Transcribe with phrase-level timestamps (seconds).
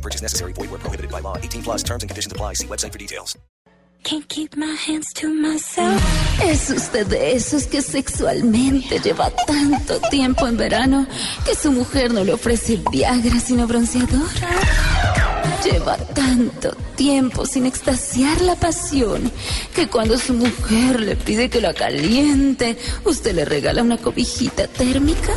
[0.00, 0.52] No purchase necessary.
[0.54, 1.36] Void where prohibited by law.
[1.36, 2.54] 18 plus terms and conditions apply.
[2.54, 3.36] See website for details.
[4.02, 6.00] Can't keep my hands to myself.
[6.42, 11.06] Es usted de esos que sexualmente lleva tanto tiempo en verano
[11.44, 14.30] que su mujer no le ofrece Viagra sino bronceador.
[15.62, 19.30] Lleva tanto tiempo sin extasiar la pasión
[19.74, 25.34] que cuando su mujer le pide que la caliente, usted le regala una cobijita térmica.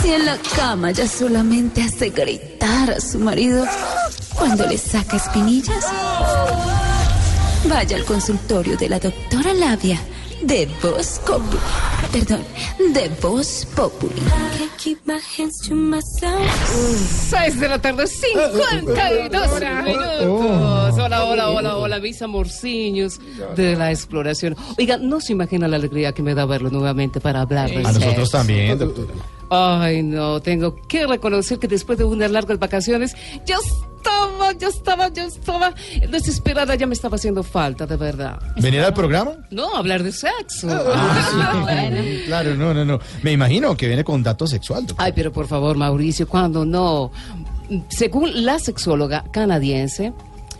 [0.00, 3.64] Si en la cama ya solamente hace gritar a su marido
[4.34, 5.84] cuando le saca espinillas.
[7.68, 9.98] Vaya al consultorio de la doctora Labia
[10.42, 11.58] de Voz Populi.
[12.12, 12.42] Perdón,
[12.92, 14.20] de Voz Populi.
[17.30, 20.98] Seis de la tarde, 52 minutos.
[20.98, 23.20] Hola, hola, hola, hola, mis amorciños
[23.56, 24.56] de la exploración.
[24.78, 27.92] Oiga, no se imagina la alegría que me da verlo nuevamente para hablar de A
[27.92, 29.14] nosotros también, doctora.
[29.50, 33.14] Ay, no, tengo que reconocer que después de unas largas vacaciones,
[33.46, 35.74] yo estaba, yo estaba, yo estaba
[36.10, 38.38] desesperada, ya me estaba haciendo falta, de verdad.
[38.56, 39.32] ¿Venir al programa?
[39.50, 40.68] No, hablar de sexo.
[42.26, 42.98] Claro, no, no, no.
[43.22, 44.86] Me imagino que viene con datos sexual.
[44.96, 47.10] Ay, pero por favor, Mauricio, cuando no.
[47.88, 50.12] Según la sexóloga canadiense,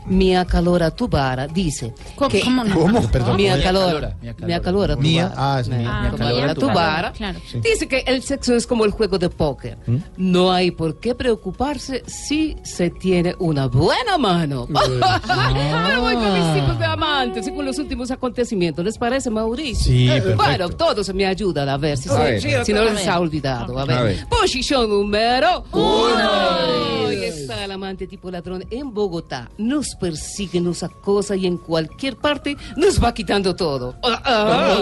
[0.06, 1.94] Mia Calora Tubara dice
[2.28, 2.62] que ¿Cómo?
[3.10, 3.36] Perdón.
[3.36, 5.55] Mia Calora, Mia Calora Mia, Tubara.
[5.55, 6.12] ah, es Mia.
[6.16, 7.41] Calora Tubara Claro.
[7.62, 9.78] dice que el sexo es como el juego de póker.
[9.86, 9.97] ¿Mm?
[10.16, 14.66] No hay por qué preocuparse si se tiene una buena mano.
[14.66, 15.00] Pero
[16.00, 18.84] voy con mis tipos de amantes según los últimos acontecimientos.
[18.84, 19.84] ¿Les parece, Mauricio?
[19.92, 20.36] Sí, perfecto.
[20.36, 22.64] Bueno, todos me ayudan a ver si, se- ver.
[22.64, 23.78] si no les ha olvidado.
[23.78, 23.97] A ver.
[23.98, 24.26] A ver.
[24.28, 27.09] Posición número uno.
[27.09, 29.48] Ahí está el amante tipo ladrón en Bogotá.
[29.59, 33.97] Nos persigue, nos acosa y en cualquier parte nos va quitando todo.
[34.03, 34.77] Ah,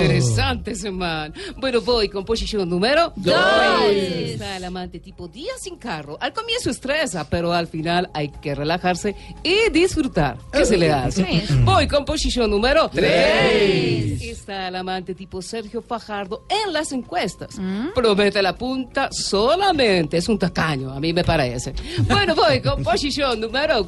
[0.00, 1.32] Interesante ese man.
[1.56, 3.34] Bueno, voy con posición número dos.
[3.34, 6.16] Ahí Está el amante tipo día sin carro.
[6.20, 10.38] Al comienzo estresa, pero al final hay que relajarse y disfrutar.
[10.52, 11.44] ¿Qué se le hace?
[11.64, 14.20] Voy con posición número tres.
[14.22, 17.56] Está el amante tipo Sergio Fajardo en las encuestas.
[17.94, 20.16] Promete la punta solamente.
[20.16, 21.74] Es un tacaño, a mí me parece.
[22.08, 23.84] Bueno, voy con posición número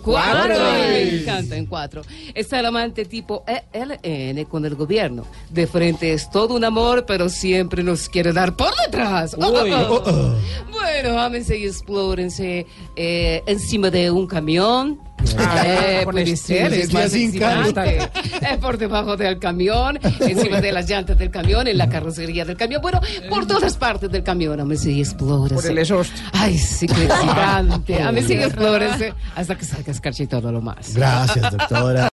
[0.49, 0.89] cuatro.
[0.89, 2.03] Me encanta en cuatro.
[2.34, 5.27] Está el amante tipo ELN con el gobierno.
[5.51, 9.34] De frente es todo un amor, pero siempre nos quiere dar por detrás.
[9.39, 10.34] Oh, oh, oh.
[10.71, 15.06] Bueno, ámense y explórense eh, encima de un camión.
[15.66, 17.98] Eh, puede ser, es más excitante.
[17.98, 22.56] Eh, por debajo del camión, encima de las llantas del camión, en la carrocería del
[22.56, 25.54] camión, bueno, por todas partes del camión, ámense y explórense.
[25.54, 26.20] Por el exhausto.
[26.32, 28.02] Ay, sí, qué excitante.
[28.02, 30.94] Ámense y explórense hasta que salga escarchito lo más.
[30.94, 32.04] Gracias, doctora.